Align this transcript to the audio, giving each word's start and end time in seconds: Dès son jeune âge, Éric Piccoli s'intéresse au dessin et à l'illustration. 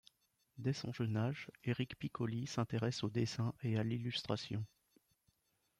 Dès 0.57 0.73
son 0.73 0.91
jeune 0.91 1.15
âge, 1.15 1.51
Éric 1.63 1.95
Piccoli 1.95 2.47
s'intéresse 2.47 3.03
au 3.03 3.09
dessin 3.11 3.53
et 3.61 3.77
à 3.77 3.83
l'illustration. 3.83 4.65